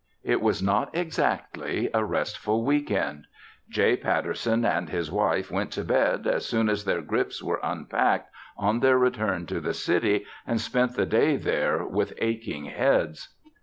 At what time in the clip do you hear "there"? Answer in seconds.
11.37-11.85